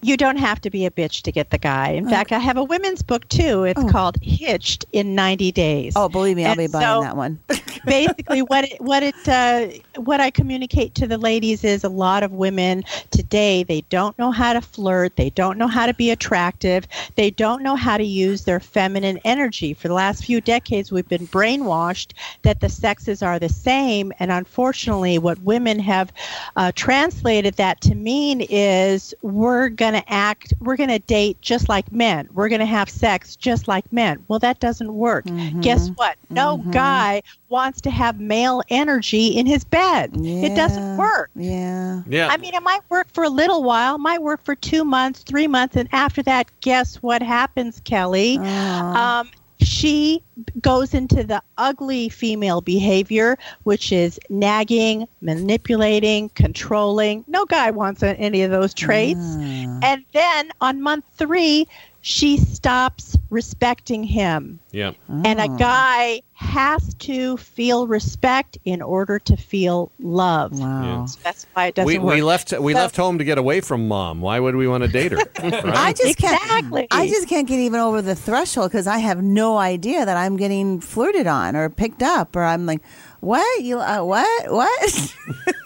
You 0.00 0.16
don't 0.16 0.36
have 0.36 0.60
to 0.60 0.70
be 0.70 0.86
a 0.86 0.90
bitch 0.90 1.22
to 1.22 1.32
get 1.32 1.50
the 1.50 1.58
guy. 1.58 1.90
In 1.90 2.08
fact, 2.08 2.30
I 2.32 2.38
have 2.38 2.56
a 2.56 2.62
women's 2.64 3.02
book 3.02 3.28
too. 3.28 3.64
It's 3.64 3.82
Oh. 3.82 3.88
called 3.88 4.16
Hitched 4.22 4.84
in 4.92 5.14
90 5.14 5.50
Days. 5.52 5.94
Oh, 5.96 6.08
believe 6.08 6.36
me, 6.36 6.44
I'll 6.44 6.52
And 6.52 6.58
be 6.58 6.66
buying 6.68 6.84
so- 6.86 7.00
that 7.02 7.16
one. 7.16 7.38
basically 7.84 8.42
what 8.42 8.64
it, 8.64 8.80
what 8.80 9.02
it 9.02 9.14
uh, 9.28 9.66
what 10.00 10.20
I 10.20 10.30
communicate 10.30 10.94
to 10.96 11.06
the 11.06 11.16
ladies 11.18 11.64
is 11.64 11.84
a 11.84 11.88
lot 11.88 12.22
of 12.22 12.32
women 12.32 12.84
today 13.10 13.62
they 13.62 13.82
don't 13.88 14.18
know 14.18 14.30
how 14.30 14.52
to 14.52 14.60
flirt, 14.60 15.16
they 15.16 15.30
don't 15.30 15.56
know 15.58 15.66
how 15.68 15.86
to 15.86 15.94
be 15.94 16.10
attractive, 16.10 16.86
they 17.14 17.30
don't 17.30 17.62
know 17.62 17.76
how 17.76 17.96
to 17.96 18.04
use 18.04 18.44
their 18.44 18.60
feminine 18.60 19.18
energy. 19.24 19.74
For 19.74 19.88
the 19.88 19.94
last 19.94 20.24
few 20.24 20.40
decades, 20.40 20.90
we've 20.92 21.08
been 21.08 21.26
brainwashed 21.28 22.12
that 22.42 22.60
the 22.60 22.68
sexes 22.68 23.22
are 23.22 23.38
the 23.38 23.48
same, 23.48 24.12
and 24.18 24.30
unfortunately, 24.32 25.18
what 25.18 25.38
women 25.42 25.78
have 25.78 26.12
uh, 26.56 26.72
translated 26.74 27.54
that 27.54 27.80
to 27.82 27.94
mean 27.94 28.40
is 28.50 29.14
we're 29.22 29.68
going 29.68 29.87
to 29.94 30.12
act, 30.12 30.54
we're 30.60 30.76
going 30.76 30.88
to 30.88 30.98
date 30.98 31.40
just 31.40 31.68
like 31.68 31.90
men, 31.92 32.28
we're 32.32 32.48
going 32.48 32.60
to 32.60 32.66
have 32.66 32.88
sex 32.88 33.36
just 33.36 33.68
like 33.68 33.90
men. 33.92 34.24
Well, 34.28 34.38
that 34.40 34.60
doesn't 34.60 34.92
work. 34.92 35.24
Mm-hmm. 35.26 35.60
Guess 35.60 35.88
what? 35.96 36.16
No 36.30 36.58
mm-hmm. 36.58 36.70
guy 36.70 37.22
wants 37.48 37.80
to 37.82 37.90
have 37.90 38.20
male 38.20 38.62
energy 38.68 39.28
in 39.28 39.46
his 39.46 39.64
bed. 39.64 40.12
It 40.14 40.54
doesn't 40.54 40.96
work. 40.96 41.30
Yeah. 41.34 42.02
Yeah. 42.08 42.28
I 42.28 42.36
mean, 42.36 42.54
it 42.54 42.62
might 42.62 42.80
work 42.88 43.08
for 43.12 43.24
a 43.24 43.30
little 43.30 43.62
while, 43.62 43.98
might 43.98 44.22
work 44.22 44.44
for 44.44 44.54
two 44.54 44.84
months, 44.84 45.22
three 45.22 45.46
months, 45.46 45.76
and 45.76 45.88
after 45.92 46.22
that, 46.24 46.48
guess 46.60 46.96
what 46.96 47.22
happens, 47.22 47.80
Kelly? 47.84 48.38
Aw. 48.40 49.20
Um, 49.20 49.30
she 49.68 50.22
goes 50.60 50.94
into 50.94 51.22
the 51.22 51.42
ugly 51.58 52.08
female 52.08 52.60
behavior, 52.60 53.38
which 53.64 53.92
is 53.92 54.18
nagging, 54.30 55.06
manipulating, 55.20 56.30
controlling. 56.30 57.24
No 57.28 57.44
guy 57.44 57.70
wants 57.70 58.02
any 58.02 58.42
of 58.42 58.50
those 58.50 58.72
traits. 58.72 59.20
Ah. 59.20 59.80
And 59.82 60.04
then 60.12 60.50
on 60.60 60.80
month 60.80 61.04
three, 61.16 61.66
she 62.00 62.38
stops 62.38 63.17
respecting 63.30 64.04
him. 64.04 64.58
yeah. 64.72 64.92
And 65.08 65.38
a 65.40 65.44
Oh. 65.44 65.56
guy 65.56 66.22
has 66.34 66.94
to 66.94 67.36
feel 67.36 67.86
respect 67.86 68.56
in 68.64 68.80
order 68.80 69.18
to 69.18 69.36
feel 69.36 69.90
love. 69.98 70.58
Wow. 70.58 71.06
So 71.06 71.18
that's 71.24 71.46
why 71.52 71.66
it 71.66 71.74
doesn't 71.74 71.86
We, 71.86 71.98
work. 71.98 72.14
we 72.14 72.22
left 72.22 72.52
we 72.58 72.72
So- 72.72 72.78
left 72.78 72.96
home 72.96 73.18
to 73.18 73.24
get 73.24 73.36
away 73.38 73.60
from 73.60 73.88
mom. 73.88 74.20
Why 74.20 74.38
would 74.40 74.54
we 74.56 74.66
want 74.68 74.84
to 74.84 74.88
date 74.88 75.12
her? 75.12 75.18
I 75.38 75.92
just 75.92 76.10
Exactly. 76.18 76.86
can't. 76.90 77.02
I 77.02 77.08
just 77.08 77.28
can't 77.28 77.46
get 77.48 77.58
even 77.58 77.80
over 77.80 78.00
the 78.00 78.14
threshold 78.14 78.70
because 78.70 78.86
I 78.86 78.98
have 78.98 79.22
no 79.22 79.58
idea 79.58 80.06
that 80.06 80.16
I'm 80.16 80.36
getting 80.36 80.80
flirted 80.80 81.26
on 81.26 81.56
or 81.56 81.68
picked 81.68 82.02
up, 82.02 82.36
or 82.36 82.44
I'm 82.44 82.66
like, 82.66 82.80
"What? 83.20 83.62
You? 83.62 83.80
Uh, 83.80 84.02
what? 84.04 84.50
What?" 84.52 85.14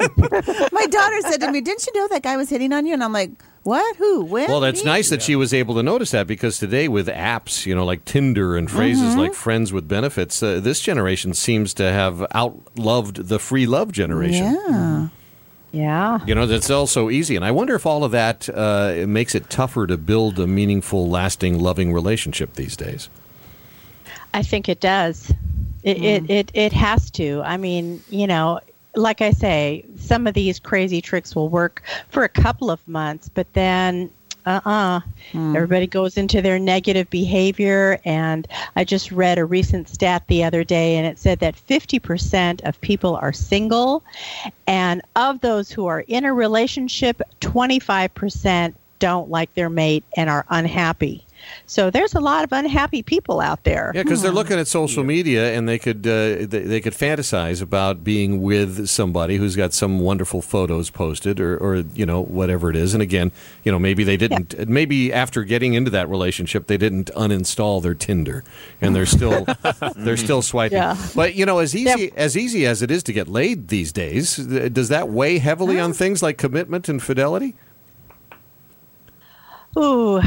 My 0.73 0.87
daughter 0.87 1.21
said 1.23 1.41
to 1.43 1.53
me, 1.53 1.61
"Didn't 1.61 1.87
you 1.87 1.93
know 2.01 2.09
that 2.09 2.23
guy 2.23 2.37
was 2.37 2.49
hitting 2.51 2.73
on 2.73 2.87
you?" 2.87 2.95
And 2.95 3.05
I'm 3.05 3.13
like, 3.13 3.31
"What? 3.63 3.97
Who? 3.97 4.25
When?" 4.25 4.49
Well, 4.51 4.61
that's 4.61 4.81
Me?" 4.85 4.91
nice 4.91 5.11
that 5.11 5.23
she 5.23 5.37
was 5.37 5.53
able 5.53 5.75
to 5.77 5.83
notice 5.83 6.11
that 6.13 6.27
because 6.27 6.59
today, 6.59 6.89
with 6.89 7.09
apps, 7.09 7.52
you 7.67 7.75
know, 7.75 7.85
like 7.85 8.05
Tinder 8.05 8.57
and 8.57 8.71
phrases 8.71 9.11
Mm-hmm. 9.11 9.19
like 9.19 9.35
"friends 9.35 9.73
with 9.73 9.87
benefits," 9.89 10.43
uh, 10.43 10.61
this 10.61 10.81
generation 10.81 11.35
seems 11.35 11.75
to 11.75 11.91
have 11.93 12.17
outloved 12.35 13.29
the 13.29 13.39
free 13.39 13.67
love 13.67 13.93
generation. 13.93 14.57
Yeah. 14.69 15.09
yeah. 15.73 16.19
You 16.27 16.35
know, 16.35 16.47
that's 16.47 16.71
all 16.71 16.87
so 16.87 17.11
easy, 17.11 17.37
and 17.37 17.45
I 17.45 17.51
wonder 17.51 17.75
if 17.75 17.87
all 17.87 18.05
of 18.05 18.13
that 18.13 18.49
uh, 18.49 18.93
it 18.95 19.07
makes 19.09 19.35
it 19.35 19.51
tougher 19.51 19.87
to 19.87 19.97
build 19.97 20.39
a 20.39 20.47
meaningful, 20.47 21.09
lasting, 21.09 21.59
loving 21.59 21.93
relationship 21.93 22.55
these 22.55 22.77
days. 22.77 23.09
I 24.35 24.43
think 24.43 24.69
it 24.69 24.81
does. 24.81 25.31
It, 25.83 26.03
it, 26.03 26.31
it, 26.31 26.51
it 26.55 26.73
has 26.73 27.11
to. 27.13 27.43
I 27.45 27.57
mean, 27.57 28.03
you 28.09 28.27
know, 28.27 28.61
like 28.95 29.21
I 29.21 29.33
say, 29.33 29.85
some 29.97 30.27
of 30.27 30.35
these 30.35 30.61
crazy 30.61 31.01
tricks 31.01 31.35
will 31.35 31.49
work 31.49 31.83
for 32.09 32.23
a 32.23 32.29
couple 32.29 32.71
of 32.71 32.87
months, 32.87 33.29
but 33.29 33.53
then 33.55 34.11
uh-uh. 34.47 35.01
Hmm. 35.33 35.57
Everybody 35.57 35.87
goes 35.87 36.17
into 36.17 36.43
their 36.43 36.59
negative 36.59 37.09
behavior 37.11 38.01
and 38.05 38.47
i 38.77 38.85
just 38.85 39.13
read 39.13 39.39
a 39.39 39.45
recent 39.45 39.89
stat 39.89 40.25
the 40.29 40.45
other 40.45 40.65
day 40.65 40.97
and 40.97 41.07
it 41.07 41.19
said 41.19 41.39
that 41.41 41.55
50% 41.55 42.63
of 42.63 42.81
people 42.81 43.17
are 43.17 43.33
single 43.33 44.03
and 44.67 45.03
of 45.17 45.41
those 45.41 45.71
who 45.71 45.87
are 45.87 46.01
in 46.01 46.25
a 46.25 46.35
relationship 46.35 47.23
25% 47.41 48.75
don't 48.99 49.31
like 49.31 49.53
their 49.55 49.71
mate 49.71 50.05
and 50.17 50.29
are 50.31 50.47
unhappy 50.51 51.25
So 51.67 51.91
there's 51.91 52.15
a 52.15 52.21
lot 52.21 52.45
of 52.45 52.53
unhappy 52.53 53.03
people 53.03 53.41
out 53.41 53.65
there. 53.65 53.93
Yeah, 53.95 54.03
because 54.03 54.23
they're 54.23 54.31
looking 54.33 54.59
at 54.59 54.67
social 54.69 55.05
media 55.05 55.55
and 55.55 55.69
they 55.69 55.79
could 55.79 56.07
uh, 56.07 56.47
they, 56.47 56.63
they 56.65 56.81
could 56.81 56.93
fantasize 56.95 57.63
about 57.63 58.05
being 58.05 58.43
with 58.43 58.89
somebody 58.89 59.37
who's 59.37 59.57
got 59.57 59.73
some 59.73 60.01
wonderful 60.01 60.43
photos 60.43 60.91
posted 60.91 61.41
or, 61.41 61.57
or 61.57 61.77
you 61.95 62.07
know 62.07 62.23
whatever 62.23 62.71
it 62.71 62.77
is. 62.77 62.95
And 62.95 63.03
again, 63.03 63.33
you 63.65 63.73
know 63.73 63.79
maybe 63.79 64.05
they 64.05 64.17
didn't. 64.17 64.69
Maybe 64.69 65.13
after 65.13 65.45
getting 65.45 65.75
into 65.75 65.91
that 65.91 66.09
relationship, 66.09 66.67
they 66.67 66.77
didn't 66.77 67.11
uninstall 67.17 67.83
their 67.83 67.95
Tinder 67.95 68.45
and 68.81 68.95
they're 68.95 69.07
still 69.07 69.47
they're 69.97 70.17
still 70.17 70.43
swiping. 70.43 70.79
Yeah. 70.79 70.97
But 71.15 71.35
you 71.35 71.47
know, 71.47 71.59
as 71.59 71.75
easy 71.75 72.05
Yeah. 72.05 72.11
as 72.17 72.37
easy 72.37 72.67
as 72.67 72.83
it 72.83 72.91
is 72.91 73.03
to 73.05 73.13
get 73.13 73.29
laid 73.29 73.69
these 73.69 73.93
days, 73.93 74.37
does 74.37 74.89
that 74.89 75.09
weigh 75.09 75.39
heavily 75.39 75.79
on 75.81 75.93
things 75.93 76.23
like 76.23 76.39
commitment 76.39 76.89
and 76.89 77.03
fidelity? 77.03 77.55
Ooh, 79.77 80.21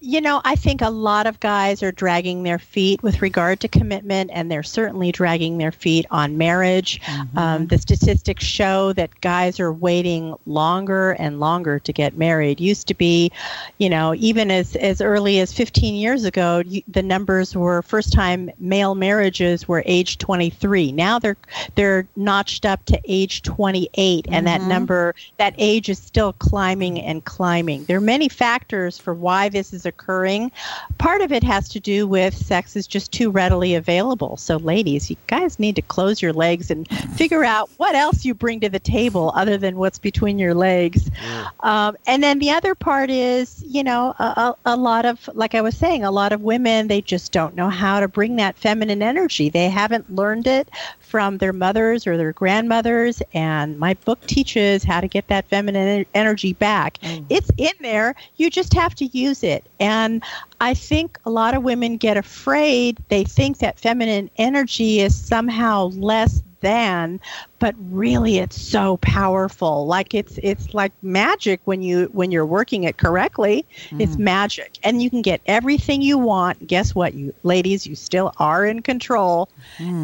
you 0.00 0.20
know, 0.20 0.40
I 0.44 0.54
think 0.54 0.80
a 0.80 0.90
lot 0.90 1.26
of 1.26 1.40
guys 1.40 1.82
are 1.82 1.90
dragging 1.90 2.42
their 2.42 2.58
feet 2.58 3.02
with 3.02 3.22
regard 3.22 3.60
to 3.60 3.68
commitment, 3.68 4.30
and 4.32 4.50
they're 4.50 4.62
certainly 4.62 5.10
dragging 5.10 5.58
their 5.58 5.72
feet 5.72 6.06
on 6.10 6.38
marriage. 6.38 7.00
Um, 7.36 7.66
the 7.66 7.78
statistics 7.78 8.44
show 8.44 8.92
that 8.92 9.20
guys 9.20 9.58
are 9.58 9.72
waiting 9.72 10.34
longer 10.46 11.12
and 11.12 11.40
longer 11.40 11.78
to 11.80 11.92
get 11.92 12.16
married. 12.16 12.60
Used 12.60 12.88
to 12.88 12.94
be, 12.94 13.30
you 13.78 13.88
know, 13.88 14.14
even 14.16 14.50
as, 14.50 14.76
as 14.76 15.00
early 15.00 15.40
as 15.40 15.52
15 15.52 15.94
years 15.94 16.24
ago, 16.24 16.62
the 16.88 17.02
numbers 17.02 17.56
were 17.56 17.82
first 17.82 18.12
time 18.12 18.50
male 18.58 18.94
marriages 18.94 19.66
were 19.66 19.82
age 19.86 20.18
23. 20.18 20.92
Now 20.92 21.18
they're 21.18 21.36
they're 21.74 22.06
notched 22.16 22.66
up 22.66 22.84
to 22.86 23.00
age 23.04 23.42
28, 23.42 24.26
and 24.30 24.46
that 24.46 24.62
number, 24.62 25.14
that 25.38 25.54
age 25.58 25.88
is 25.88 25.98
still 25.98 26.32
climbing 26.34 27.00
and 27.00 27.24
climbing. 27.24 27.84
There 27.84 27.98
are 27.98 28.00
many 28.00 28.28
factors 28.28 28.91
for 28.98 29.14
why 29.14 29.48
this 29.48 29.72
is 29.72 29.86
occurring. 29.86 30.50
Part 30.98 31.20
of 31.20 31.32
it 31.32 31.42
has 31.42 31.68
to 31.70 31.80
do 31.80 32.06
with 32.06 32.34
sex 32.34 32.76
is 32.76 32.86
just 32.86 33.12
too 33.12 33.30
readily 33.30 33.74
available. 33.74 34.36
So, 34.36 34.56
ladies, 34.56 35.10
you 35.10 35.16
guys 35.26 35.58
need 35.58 35.76
to 35.76 35.82
close 35.82 36.22
your 36.22 36.32
legs 36.32 36.70
and 36.70 36.88
figure 37.16 37.44
out 37.44 37.70
what 37.76 37.94
else 37.94 38.24
you 38.24 38.34
bring 38.34 38.60
to 38.60 38.68
the 38.68 38.78
table 38.78 39.32
other 39.34 39.56
than 39.56 39.76
what's 39.76 39.98
between 39.98 40.38
your 40.38 40.54
legs. 40.54 41.10
Um, 41.60 41.96
and 42.06 42.22
then 42.22 42.38
the 42.38 42.50
other 42.50 42.74
part 42.74 43.10
is, 43.10 43.62
you 43.66 43.82
know, 43.82 44.14
a, 44.18 44.54
a 44.64 44.76
lot 44.76 45.04
of, 45.04 45.28
like 45.34 45.54
I 45.54 45.60
was 45.60 45.76
saying, 45.76 46.04
a 46.04 46.10
lot 46.10 46.32
of 46.32 46.42
women, 46.42 46.88
they 46.88 47.00
just 47.00 47.32
don't 47.32 47.54
know 47.54 47.68
how 47.68 48.00
to 48.00 48.08
bring 48.08 48.36
that 48.36 48.56
feminine 48.56 49.02
energy. 49.02 49.48
They 49.48 49.68
haven't 49.68 50.14
learned 50.14 50.46
it 50.46 50.68
from 51.12 51.36
their 51.36 51.52
mothers 51.52 52.06
or 52.06 52.16
their 52.16 52.32
grandmothers. 52.32 53.20
And 53.34 53.78
my 53.78 53.92
book 53.92 54.18
teaches 54.26 54.82
how 54.82 54.98
to 55.02 55.06
get 55.06 55.28
that 55.28 55.46
feminine 55.46 56.06
energy 56.14 56.54
back. 56.54 56.96
Mm. 57.02 57.26
It's 57.28 57.50
in 57.58 57.74
there. 57.82 58.14
You 58.36 58.48
just 58.48 58.72
have 58.72 58.94
to 58.94 59.04
use 59.04 59.42
it. 59.42 59.62
And 59.78 60.22
I 60.62 60.74
think 60.74 61.20
a 61.26 61.30
lot 61.30 61.56
of 61.56 61.64
women 61.64 61.98
get 61.98 62.18
afraid. 62.18 62.98
They 63.10 63.24
think 63.24 63.58
that 63.58 63.80
feminine 63.80 64.30
energy 64.38 65.00
is 65.00 65.14
somehow 65.16 65.88
less 65.88 66.42
than 66.60 67.20
but 67.60 67.74
really 67.78 68.38
it's 68.38 68.60
so 68.60 68.98
powerful. 68.98 69.86
Like 69.86 70.14
it's 70.14 70.38
it's 70.42 70.74
like 70.74 70.92
magic 71.02 71.60
when 71.64 71.82
you 71.82 72.08
when 72.12 72.32
you're 72.32 72.46
working 72.46 72.84
it 72.84 72.98
correctly. 72.98 73.66
It's 73.98 74.18
magic. 74.18 74.78
And 74.84 75.02
you 75.02 75.10
can 75.10 75.22
get 75.22 75.42
everything 75.46 76.02
you 76.02 76.18
want. 76.18 76.66
Guess 76.66 76.94
what 76.94 77.14
you 77.14 77.34
ladies 77.44 77.86
you 77.86 77.96
still 77.96 78.32
are 78.38 78.64
in 78.66 78.82
control. 78.82 79.48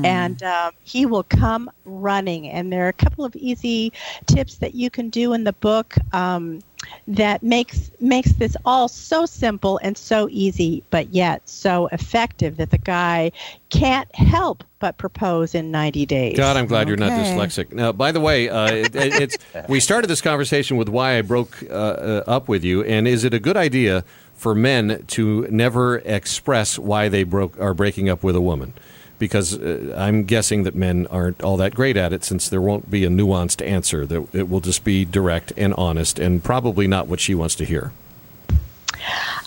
And 0.05 0.43
um, 0.43 0.73
he 0.83 1.07
will 1.07 1.25
come 1.25 1.71
running. 1.85 2.49
And 2.49 2.73
there 2.73 2.87
are 2.87 2.89
a 2.89 2.95
couple 2.95 3.25
of 3.25 3.37
easy 3.37 3.93
tips 4.27 4.59
that 4.59 4.75
you 4.75 4.91
can 4.91 5.11
do 5.11 5.33
in 5.35 5.45
the 5.45 5.53
book. 5.53 5.97
Um, 6.13 6.61
that 7.07 7.43
makes 7.43 7.91
makes 8.01 8.33
this 8.35 8.57
all 8.65 8.89
so 8.89 9.27
simple 9.27 9.79
and 9.83 9.97
so 9.97 10.29
easy 10.31 10.83
but 10.91 11.13
yet 11.15 11.47
so 11.49 11.87
effective 11.93 12.57
that 12.57 12.71
the 12.71 12.79
guy 12.79 13.31
can't 13.71 14.13
help 14.15 14.63
but 14.79 14.97
propose 14.99 15.55
in 15.55 15.71
90 15.71 16.07
days 16.07 16.37
God, 16.37 16.57
I'm 16.57 16.67
glad 16.67 16.89
you're 16.89 16.97
not 16.97 17.13
dyslexic. 17.13 17.73
Now, 17.73 17.93
by 17.93 18.13
the 18.13 18.21
way, 18.21 18.49
uh, 18.49 18.67
it, 18.71 18.95
it- 18.95 19.21
it's 19.23 19.39
we 19.69 19.81
started 19.81 20.07
this 20.09 20.21
conversation 20.21 20.77
with 20.77 20.89
why 20.89 21.19
I 21.19 21.23
broke 21.23 21.63
uh, 21.69 21.75
uh, 21.75 22.25
up 22.27 22.49
with 22.49 22.63
you, 22.65 22.83
and 22.85 23.09
is 23.09 23.25
it 23.25 23.35
a 23.35 23.39
good 23.41 23.57
idea 23.57 24.05
for 24.35 24.55
men 24.55 25.05
to 25.09 25.47
never 25.51 25.99
express 25.99 26.79
why 26.79 27.09
they 27.09 27.25
broke 27.25 27.59
are 27.61 27.75
breaking 27.75 28.09
up 28.09 28.23
with 28.23 28.37
a 28.37 28.41
woman? 28.41 28.73
Because 29.19 29.59
uh, 29.59 29.95
I'm 29.97 30.25
guessing 30.25 30.63
that 30.63 30.75
men 30.75 31.07
aren't 31.09 31.43
all 31.43 31.57
that 31.57 31.75
great 31.75 31.97
at 31.97 32.13
it, 32.13 32.25
since 32.25 32.49
there 32.49 32.61
won't 32.61 32.91
be 32.91 33.05
a 33.05 33.09
nuanced 33.09 33.67
answer. 33.67 34.07
That 34.07 34.33
it 34.33 34.49
will 34.49 34.61
just 34.61 34.85
be 34.85 35.05
direct 35.05 35.53
and 35.57 35.75
honest, 35.75 36.19
and 36.19 36.43
probably 36.43 36.87
not 36.87 37.09
what 37.09 37.21
she 37.21 37.35
wants 37.35 37.55
to 37.57 37.65
hear. 37.65 37.93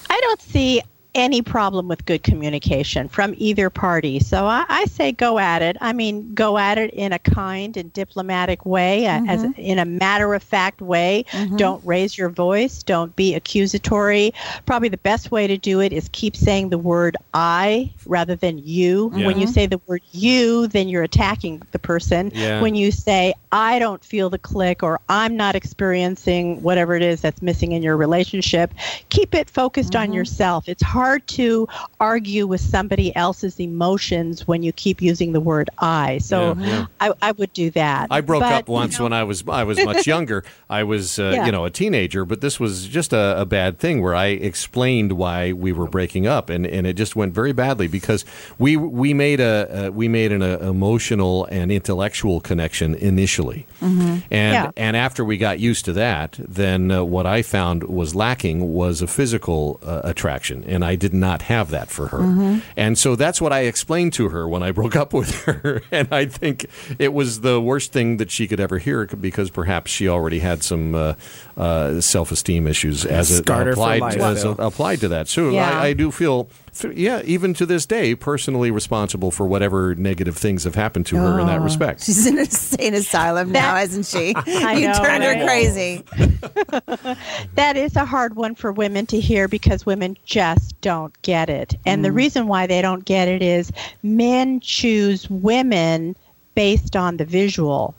I 0.10 0.20
don't 0.22 0.42
see 0.42 0.82
any 1.14 1.42
problem 1.42 1.88
with 1.88 2.06
good 2.06 2.24
communication 2.24 3.10
from 3.10 3.34
either 3.38 3.70
party. 3.70 4.20
So 4.20 4.46
I, 4.46 4.66
I 4.70 4.86
say 4.86 5.12
go 5.12 5.40
at 5.40 5.62
it. 5.62 5.76
I 5.82 5.92
mean, 5.94 6.34
go 6.34 6.58
at 6.58 6.78
it 6.78 6.94
in 6.94 7.12
a 7.12 7.20
kind 7.20 7.76
and 7.76 7.92
diplomatic 7.92 8.66
way, 8.66 9.08
uh, 9.08 9.22
as 9.28 9.44
in 9.58 9.78
a 9.80 9.86
matter 9.86 10.34
of 10.34 10.42
fact 10.42 10.82
way. 10.82 11.26
Don't 11.58 11.84
raise 11.86 12.18
your 12.18 12.30
voice. 12.30 12.82
Don't 12.84 13.16
be 13.16 13.36
accusatory. 13.36 14.34
Probably 14.66 14.90
the 14.90 14.98
best 14.98 15.32
way 15.32 15.48
to 15.48 15.58
do 15.58 15.82
it 15.82 15.92
is 15.92 16.10
keep 16.12 16.36
saying 16.36 16.70
the 16.70 16.78
word 16.78 17.18
I 17.34 17.92
rather 18.06 18.36
than 18.36 18.58
you. 18.60 19.12
Yeah. 19.14 19.26
When 19.26 19.40
you 19.40 19.48
say 19.48 19.66
the 19.66 19.82
word 19.88 20.02
you, 20.12 20.68
then 20.68 20.88
you're 20.88 21.04
attacking 21.04 21.62
the 21.72 21.80
person. 21.80 22.32
Yeah. 22.34 22.62
When 22.62 22.76
you 22.76 22.92
say 22.92 23.34
I 23.52 23.80
don't 23.80 24.04
feel 24.04 24.30
the 24.30 24.40
click 24.40 24.82
or 24.82 25.00
I'm 25.10 25.36
not 25.36 25.56
experiencing 25.56 26.62
whatever 26.62 26.96
it 26.96 27.02
is 27.02 27.20
that's 27.22 27.42
missing 27.42 27.74
in 27.74 27.84
your 27.84 27.98
relationship, 27.98 28.74
keep 29.10 29.36
it 29.36 29.50
focused 29.50 29.96
on 29.96 30.14
yourself. 30.14 30.70
It's 30.70 30.82
hard 30.82 31.01
to 31.20 31.68
argue 32.00 32.48
with 32.48 32.62
somebody 32.62 33.16
else's 33.16 33.60
emotions 33.60 34.48
when 34.48 34.64
you 34.64 34.72
keep 34.72 35.02
using 35.02 35.32
the 35.34 35.40
word 35.42 35.70
I. 35.80 36.18
So 36.20 36.56
Yeah, 36.58 36.66
yeah. 36.68 36.86
I, 37.00 37.14
I 37.22 37.32
would 37.34 37.54
do 37.54 37.70
that. 37.72 38.08
I 38.12 38.22
broke 38.22 38.42
But, 38.42 38.54
up 38.54 38.68
you 38.68 38.74
once 38.74 38.98
know, 39.00 39.06
when 39.06 39.14
I 39.14 39.24
was 39.24 39.44
I 39.48 39.64
was 39.64 39.84
much 39.84 40.08
younger. 40.14 40.44
I 40.70 40.84
was 40.84 41.18
uh, 41.20 41.32
Yeah. 41.36 41.46
you 41.46 41.52
know 41.52 41.66
a 41.66 41.70
teenager, 41.70 42.26
but 42.26 42.42
this 42.42 42.60
was 42.60 42.88
just 42.88 43.14
a, 43.14 43.40
a 43.42 43.46
bad 43.46 43.80
thing 43.80 44.02
where 44.02 44.16
I 44.16 44.28
explained 44.28 45.14
why 45.14 45.52
we 45.54 45.72
were 45.72 45.88
breaking 45.88 46.28
up, 46.28 46.50
and, 46.50 46.66
and 46.68 46.86
it 46.88 46.94
just 46.94 47.16
went 47.16 47.34
very 47.34 47.52
badly 47.54 47.88
because 47.88 48.26
we 48.60 48.78
we 48.78 49.14
made 49.14 49.40
a, 49.40 49.86
a 49.88 49.92
we 49.92 50.08
made 50.08 50.32
an 50.32 50.42
uh, 50.42 50.58
emotional 50.60 51.46
and 51.52 51.72
intellectual 51.72 52.42
connection 52.42 52.96
initially, 52.96 53.66
and 53.82 54.22
Yeah. 54.32 54.72
and 54.78 54.96
after 54.98 55.24
we 55.26 55.38
got 55.38 55.60
used 55.60 55.86
to 55.86 55.94
that, 55.94 56.40
then 56.48 56.92
uh, 56.92 57.04
what 57.04 57.26
I 57.26 57.42
found 57.42 57.84
was 57.84 58.16
lacking 58.16 58.74
was 58.74 59.02
a 59.02 59.08
physical 59.08 59.80
uh, 59.86 60.02
attraction, 60.04 60.64
and 60.68 60.84
I 60.84 60.91
did 60.96 61.14
not 61.14 61.44
have 61.44 61.70
that 61.72 61.90
for 61.90 62.08
her, 62.08 62.62
and 62.76 62.98
so 62.98 63.16
that's 63.16 63.42
what 63.42 63.52
I 63.54 63.62
explained 63.62 64.14
to 64.14 64.30
her 64.30 64.48
when 64.48 64.64
I 64.64 64.72
broke 64.72 64.96
up 64.96 65.14
with 65.14 65.32
her, 65.46 65.82
and 65.92 66.08
I 66.12 66.26
think 66.26 66.68
it 67.00 67.14
was 67.14 67.42
the 67.42 67.60
worst 67.60 67.92
thing 67.92 68.18
that 68.18 68.32
she 68.32 68.48
could 68.48 68.60
ever 68.60 68.78
hear 68.78 69.06
because 69.06 69.50
perhaps 69.50 69.92
she 69.92 70.08
already 70.08 70.40
had 70.40 70.64
some 70.64 70.96
uh, 70.96 71.14
uh, 71.62 72.02
self-esteem 72.02 72.66
issues 72.66 73.06
as 73.06 73.30
it 73.30 73.44
Scarred 73.44 73.68
her 73.68 73.74
for 73.76 73.82
applied 73.94 74.16
as 74.18 74.42
Phil. 74.42 74.56
applied 74.58 75.00
to 75.02 75.08
that. 75.10 75.28
So 75.28 75.52
Yeah. 75.52 75.70
I, 75.80 75.88
I 75.90 75.94
do 75.94 76.10
feel, 76.10 76.50
yeah, 76.94 77.22
even 77.24 77.54
to 77.54 77.68
this 77.68 77.86
day, 77.86 78.16
personally 78.16 78.72
responsible 78.72 79.30
for 79.30 79.46
whatever 79.46 79.94
negative 79.94 80.36
things 80.38 80.64
have 80.64 80.74
happened 80.74 81.06
to 81.08 81.18
her 81.18 81.40
in 81.40 81.46
that 81.46 81.60
Oh, 81.60 81.64
respect. 81.64 82.04
She's 82.04 82.26
in 82.26 82.38
a 82.38 82.42
insane 82.42 82.96
asylum 82.96 83.52
now, 83.52 83.76
That- 83.76 83.84
isn't 83.90 84.08
she? 84.08 84.34
I 84.66 84.74
you 84.74 84.88
know, 84.88 84.94
turned 84.96 85.24
her 85.24 85.46
crazy. 85.46 86.04
that 87.56 87.78
is 87.78 87.96
a 87.96 88.06
hard 88.06 88.36
one 88.36 88.56
for 88.56 88.72
women 88.72 89.06
to 89.08 89.20
hear 89.20 89.48
because 89.48 89.86
women 89.86 90.18
just 90.26 90.80
don't 90.82 91.20
get 91.22 91.50
it. 91.50 91.76
And 91.86 92.04
the 92.04 92.12
reason 92.12 92.48
why 92.48 92.66
they 92.68 92.82
don't 92.82 93.06
get 93.06 93.28
it 93.28 93.42
is 93.44 93.72
men 94.04 94.60
choose 94.62 95.30
women 95.30 96.16
based 96.56 96.96
on 96.96 97.18
the 97.18 97.26
visual. 97.26 97.94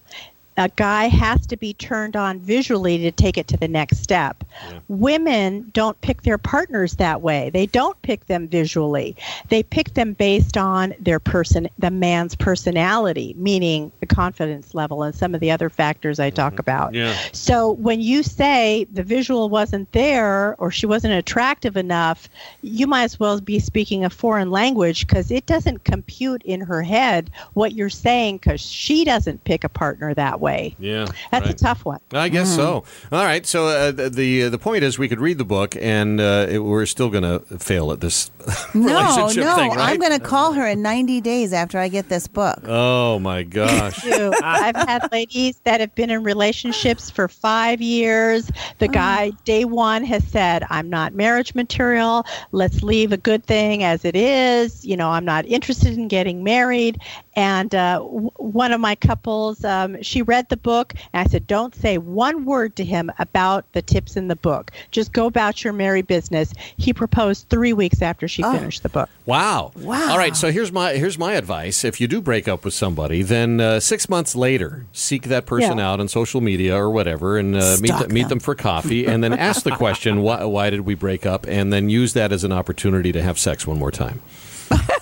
A 0.58 0.68
guy 0.68 1.06
has 1.08 1.46
to 1.46 1.56
be 1.56 1.72
turned 1.72 2.14
on 2.14 2.38
visually 2.38 2.98
to 2.98 3.10
take 3.10 3.38
it 3.38 3.48
to 3.48 3.56
the 3.56 3.68
next 3.68 4.02
step. 4.02 4.44
Women 4.88 5.70
don't 5.72 5.98
pick 6.02 6.22
their 6.22 6.36
partners 6.36 6.96
that 6.96 7.22
way. 7.22 7.48
They 7.50 7.64
don't 7.64 8.00
pick 8.02 8.26
them 8.26 8.48
visually. 8.48 9.16
They 9.48 9.62
pick 9.62 9.94
them 9.94 10.12
based 10.12 10.58
on 10.58 10.94
their 11.00 11.18
person, 11.18 11.68
the 11.78 11.90
man's 11.90 12.34
personality, 12.34 13.34
meaning 13.38 13.92
the 14.00 14.06
confidence 14.06 14.74
level 14.74 15.02
and 15.02 15.14
some 15.14 15.34
of 15.34 15.40
the 15.40 15.50
other 15.50 15.70
factors 15.70 16.20
I 16.20 16.28
talk 16.28 16.52
mm-hmm. 16.52 16.60
about. 16.60 16.94
Yeah. 16.94 17.16
So 17.32 17.72
when 17.72 18.02
you 18.02 18.22
say 18.22 18.86
the 18.92 19.02
visual 19.02 19.48
wasn't 19.48 19.90
there 19.92 20.54
or 20.58 20.70
she 20.70 20.84
wasn't 20.84 21.14
attractive 21.14 21.78
enough, 21.78 22.28
you 22.60 22.86
might 22.86 23.04
as 23.04 23.18
well 23.18 23.40
be 23.40 23.58
speaking 23.58 24.04
a 24.04 24.10
foreign 24.10 24.50
language 24.50 25.06
because 25.06 25.30
it 25.30 25.46
doesn't 25.46 25.84
compute 25.84 26.42
in 26.42 26.60
her 26.60 26.82
head 26.82 27.30
what 27.54 27.72
you're 27.72 27.88
saying 27.88 28.36
because 28.36 28.60
she 28.60 29.04
doesn't 29.04 29.44
pick 29.44 29.64
a 29.64 29.68
partner 29.70 30.12
that 30.12 30.41
way. 30.42 30.76
Yeah, 30.78 31.06
That's 31.30 31.46
right. 31.46 31.54
a 31.54 31.64
tough 31.64 31.86
one. 31.86 32.00
I 32.12 32.28
guess 32.28 32.54
so. 32.54 32.84
All 33.10 33.24
right. 33.24 33.46
So 33.46 33.68
uh, 33.68 33.92
the 33.92 34.10
the 34.10 34.48
the 34.50 34.58
point 34.58 34.84
is, 34.84 34.98
we 34.98 35.08
could 35.08 35.20
read 35.20 35.38
the 35.38 35.44
book, 35.46 35.74
and 35.80 36.20
uh, 36.20 36.46
it, 36.50 36.58
we're 36.58 36.84
still 36.84 37.08
going 37.08 37.22
to 37.22 37.38
fail 37.58 37.92
at 37.92 38.00
this 38.00 38.30
No, 38.74 38.88
relationship 39.16 39.44
no, 39.44 39.56
thing, 39.56 39.70
right? 39.70 39.90
I'm 39.90 39.98
going 39.98 40.12
to 40.12 40.20
call 40.20 40.52
her 40.52 40.66
in 40.66 40.82
90 40.82 41.20
days 41.22 41.52
after 41.54 41.78
I 41.78 41.88
get 41.88 42.08
this 42.10 42.26
book. 42.26 42.58
oh 42.66 43.18
my 43.20 43.42
gosh. 43.44 44.04
I've 44.06 44.76
had 44.76 45.10
ladies 45.12 45.60
that 45.64 45.80
have 45.80 45.94
been 45.94 46.10
in 46.10 46.24
relationships 46.24 47.08
for 47.10 47.28
five 47.28 47.80
years. 47.80 48.50
The 48.78 48.88
guy, 48.88 49.30
day 49.44 49.64
one, 49.64 50.04
has 50.04 50.24
said, 50.24 50.64
I'm 50.70 50.90
not 50.90 51.14
marriage 51.14 51.54
material. 51.54 52.26
Let's 52.50 52.82
leave 52.82 53.12
a 53.12 53.16
good 53.16 53.46
thing 53.46 53.84
as 53.84 54.04
it 54.04 54.16
is. 54.16 54.84
You 54.84 54.96
know, 54.96 55.10
I'm 55.10 55.24
not 55.24 55.46
interested 55.46 55.96
in 55.96 56.08
getting 56.08 56.42
married. 56.42 57.00
And 57.34 57.74
uh, 57.74 57.98
w- 58.00 58.30
one 58.36 58.72
of 58.72 58.80
my 58.80 58.94
couples, 58.94 59.64
um, 59.64 60.02
she 60.02 60.20
read 60.22 60.48
the 60.50 60.56
book, 60.56 60.92
and 61.12 61.26
I 61.26 61.30
said, 61.30 61.46
Don't 61.46 61.74
say 61.74 61.96
one 61.98 62.44
word 62.44 62.76
to 62.76 62.84
him 62.84 63.10
about 63.18 63.64
the 63.72 63.80
tips 63.82 64.16
in 64.16 64.28
the 64.28 64.36
book. 64.36 64.70
Just 64.90 65.12
go 65.12 65.26
about 65.26 65.64
your 65.64 65.72
merry 65.72 66.02
business. 66.02 66.52
He 66.76 66.92
proposed 66.92 67.48
three 67.48 67.72
weeks 67.72 68.02
after 68.02 68.28
she 68.28 68.42
finished 68.42 68.82
the 68.82 68.88
book. 68.90 69.08
Wow. 69.24 69.72
Wow. 69.76 70.10
All 70.10 70.18
right. 70.18 70.36
So 70.36 70.50
here's 70.52 70.72
my 70.72 70.92
here's 70.94 71.18
my 71.18 71.32
advice. 71.34 71.84
If 71.84 72.00
you 72.00 72.06
do 72.08 72.20
break 72.20 72.48
up 72.48 72.64
with 72.64 72.74
somebody, 72.74 73.22
then 73.22 73.60
uh, 73.60 73.80
six 73.80 74.08
months 74.08 74.34
later, 74.36 74.84
seek 74.92 75.24
that 75.24 75.46
person 75.46 75.78
Yeah. 75.78 75.90
out 75.92 76.00
on 76.00 76.08
social 76.08 76.40
media 76.40 76.76
or 76.76 76.90
whatever, 76.90 77.38
and 77.38 77.54
uh, 77.56 77.76
meet 77.80 77.88
Stalk 77.88 77.98
th- 78.00 78.10
meet 78.12 78.22
them. 78.22 78.28
them 78.30 78.40
for 78.40 78.54
coffee, 78.54 79.06
and 79.06 79.22
then 79.24 79.32
ask 79.32 79.62
the 79.62 79.70
question, 79.76 80.20
why, 80.22 80.44
why 80.44 80.70
did 80.70 80.80
we 80.82 80.94
break 80.94 81.24
up? 81.24 81.46
And 81.46 81.72
then 81.72 81.88
use 81.88 82.12
that 82.14 82.30
as 82.32 82.44
an 82.44 82.52
opportunity 82.52 83.10
to 83.12 83.22
have 83.22 83.38
sex 83.38 83.66
one 83.66 83.78
more 83.78 83.90
time. 83.90 84.20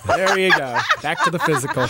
There 0.05 0.37
you 0.37 0.51
go. 0.51 0.77
Back 1.01 1.23
to 1.23 1.31
the 1.31 1.39
physical. 1.39 1.87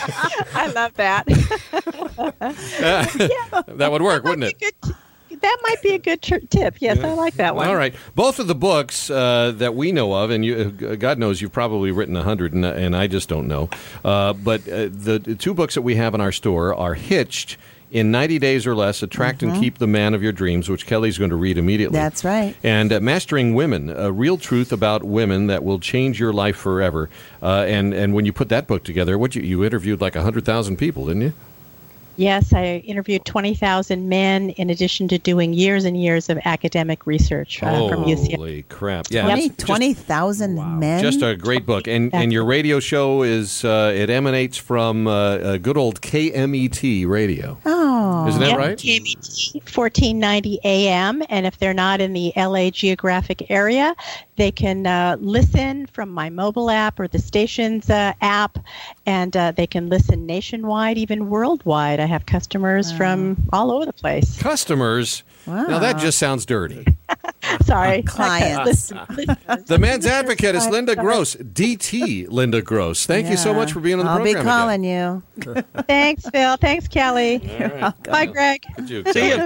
I 0.53 0.67
love 0.67 0.93
that. 0.95 1.25
yeah. 3.19 3.61
That 3.67 3.91
would 3.91 4.01
work, 4.01 4.23
wouldn't 4.23 4.43
it? 4.43 4.59
Good 4.59 4.95
that 5.41 5.57
might 5.63 5.81
be 5.81 5.93
a 5.93 5.97
good 5.97 6.21
tr- 6.21 6.45
tip. 6.50 6.75
Yes, 6.79 7.00
I 7.00 7.13
like 7.13 7.35
that 7.35 7.55
one. 7.55 7.67
All 7.67 7.75
right. 7.75 7.93
Both 8.15 8.39
of 8.39 8.47
the 8.47 8.55
books 8.55 9.09
uh, 9.09 9.53
that 9.57 9.75
we 9.75 9.91
know 9.91 10.13
of, 10.13 10.29
and 10.29 10.45
you, 10.45 10.75
uh, 10.81 10.95
God 10.95 11.19
knows 11.19 11.41
you've 11.41 11.51
probably 11.51 11.91
written 11.91 12.15
a 12.15 12.23
hundred, 12.23 12.53
and, 12.53 12.65
and 12.65 12.95
I 12.95 13.07
just 13.07 13.29
don't 13.29 13.47
know. 13.47 13.69
Uh, 14.03 14.33
but 14.33 14.61
uh, 14.67 14.89
the, 14.91 15.21
the 15.23 15.35
two 15.35 15.53
books 15.53 15.75
that 15.75 15.81
we 15.81 15.95
have 15.95 16.13
in 16.13 16.21
our 16.21 16.31
store 16.31 16.75
are 16.75 16.93
Hitched 16.93 17.57
in 17.91 18.10
90 18.10 18.39
Days 18.39 18.65
or 18.65 18.74
Less, 18.74 19.03
Attract 19.03 19.43
and 19.43 19.60
Keep 19.60 19.77
the 19.77 19.88
Man 19.88 20.13
of 20.13 20.24
Your 20.24 20.31
Dreams, 20.31 20.69
which 20.69 20.86
Kelly's 20.86 21.17
going 21.17 21.29
to 21.29 21.36
read 21.36 21.57
immediately. 21.57 22.00
That's 22.00 22.24
right. 22.24 22.55
And 22.63 22.91
uh, 22.91 23.01
Mastering 23.01 23.53
Women, 23.53 23.89
a 23.89 24.12
real 24.12 24.38
truth 24.38 24.71
about 24.71 25.03
women 25.03 25.48
that 25.48 25.63
will 25.63 25.77
change 25.77 26.19
your 26.19 26.31
life 26.31 26.55
forever. 26.55 27.10
Uh, 27.41 27.65
and, 27.67 27.93
and 27.93 28.13
when 28.13 28.25
you 28.25 28.31
put 28.31 28.50
that 28.50 28.65
book 28.65 28.86
together, 28.86 29.17
what 29.17 29.36
you, 29.36 29.41
you 29.41 29.65
interviewed 29.65 30.00
like 30.00 30.15
100,000 30.15 30.77
people, 30.77 31.07
didn't 31.07 31.21
you? 31.21 31.33
Yes, 32.22 32.54
I 32.54 32.84
interviewed 32.86 33.25
20,000 33.25 34.08
men 34.08 34.51
in 34.51 34.70
addition 34.70 35.08
to 35.08 35.18
doing 35.18 35.54
years 35.54 35.86
and 35.86 36.00
years 36.00 36.30
of 36.30 36.38
academic 36.46 37.08
research 37.08 37.63
uh, 37.63 37.90
from 37.90 38.04
UCLA. 38.04 38.36
Holy 38.36 38.62
crap. 38.63 39.08
Yeah. 39.10 39.24
20 39.24 39.50
just- 39.50 39.60
20,000 39.60 40.80
men. 40.80 41.01
Just 41.01 41.24
a 41.24 41.36
great 41.36 41.66
book, 41.66 41.88
and 41.88 42.13
and 42.13 42.32
your 42.32 42.46
radio 42.46 42.80
show 42.80 43.24
is 43.24 43.66
uh, 43.66 43.92
it 43.96 44.10
emanates 44.12 44.56
from 44.58 45.08
uh, 45.08 45.12
uh, 45.12 45.58
good 45.58 45.78
old 45.78 46.01
KMET 46.01 47.08
radio. 47.08 47.58
oh. 47.66 48.11
Isn't 48.28 48.42
that 48.42 48.50
Yep, 48.50 48.58
right? 48.58 48.78
KMET, 48.78 49.54
1490 49.54 50.60
AM. 50.63 51.24
And 51.30 51.46
if 51.46 51.58
they're 51.58 51.74
not 51.74 52.01
in 52.01 52.13
the 52.13 52.34
LA 52.36 52.70
geographic 52.70 53.50
area, 53.50 53.96
they 54.36 54.51
can 54.51 54.88
uh, 54.88 55.18
listen 55.20 55.86
from 55.88 56.10
my 56.10 56.30
mobile 56.30 56.70
app 56.70 57.00
or 57.00 57.08
the 57.08 57.20
station's 57.20 57.90
uh, 57.90 58.13
app, 58.22 58.58
and 59.06 59.36
uh, 59.38 59.51
they 59.51 59.68
can 59.68 59.90
listen 59.90 60.25
nationwide, 60.25 60.98
even 60.98 61.30
worldwide. 61.30 62.00
I 62.00 62.06
have 62.06 62.25
customers 62.25 62.92
from 62.92 63.38
all 63.54 63.72
over 63.72 63.86
the 63.86 63.94
place. 63.94 64.42
Customers. 64.42 65.24
Now 65.48 65.79
that 65.79 65.98
just 65.98 66.17
sounds 66.17 66.45
dirty. 66.45 66.86
Sorry. 67.65 68.01
Clients. 68.03 68.65
Listen, 68.65 69.00
listen. 69.10 69.38
The 69.65 69.77
man's 69.77 70.05
advocate 70.05 70.55
is 70.55 70.67
Linda 70.67 70.95
Gross, 70.95 71.36
DT 71.36 72.29
Linda 72.29 72.62
Gross. 72.62 73.05
Thank 73.05 73.27
you 73.29 73.38
so 73.38 73.53
much 73.53 73.74
for 73.74 73.79
being 73.79 74.00
on 74.00 74.05
the 74.05 74.12
I'll 74.12 74.17
program. 74.19 74.43
be 74.43 74.50
calling 74.50 74.83
you. 74.83 75.24
Thanks, 75.88 76.29
Phil. 76.29 76.57
Thanks, 76.57 76.88
Kelly. 76.88 77.39
Bye, 78.05 78.27
Greg. 78.27 78.63
See 78.88 79.29
ya. 79.29 79.38